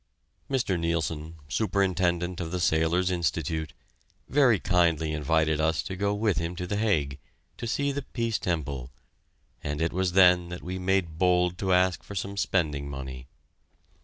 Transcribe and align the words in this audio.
Mr. 0.49 0.79
Neilson, 0.79 1.35
Superintendent 1.47 2.39
of 2.39 2.49
the 2.49 2.59
Sailors' 2.59 3.11
Institute, 3.11 3.71
very 4.27 4.59
kindly 4.59 5.13
invited 5.13 5.61
us 5.61 5.83
to 5.83 5.95
go 5.95 6.11
with 6.15 6.39
him 6.39 6.55
to 6.55 6.65
The 6.65 6.77
Hague, 6.77 7.19
to 7.57 7.67
see 7.67 7.91
the 7.91 8.01
Peace 8.01 8.39
Temple, 8.39 8.89
and 9.63 9.79
it 9.79 9.93
was 9.93 10.13
then 10.13 10.49
that 10.49 10.63
we 10.63 10.79
made 10.79 11.19
bold 11.19 11.59
to 11.59 11.71
ask 11.71 12.01
for 12.01 12.15
some 12.15 12.35
spending 12.35 12.89
money. 12.89 13.27